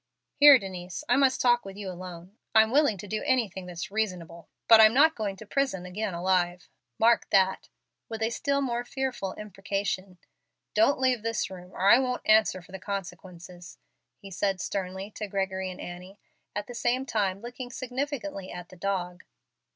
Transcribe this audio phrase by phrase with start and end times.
[0.33, 2.35] "Here, Dencie, I must talk with you alone.
[2.55, 6.67] I'm willing to do anything that's reasonable, but I'm not going to prison again alive,
[6.97, 7.69] mark" that
[8.09, 10.17] (with a still more fearful imprecation).
[10.73, 13.77] "Don't leave this room or I won't answer for the consequences,"
[14.17, 16.19] he said, sternly to Gregory and Annie,
[16.55, 19.23] at the same time looking significantly at the dog.